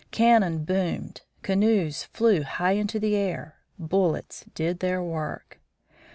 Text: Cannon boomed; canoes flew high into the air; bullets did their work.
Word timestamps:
Cannon 0.09 0.65
boomed; 0.65 1.21
canoes 1.43 2.05
flew 2.05 2.41
high 2.41 2.71
into 2.71 2.99
the 2.99 3.15
air; 3.15 3.57
bullets 3.77 4.43
did 4.55 4.79
their 4.79 5.03
work. 5.03 5.61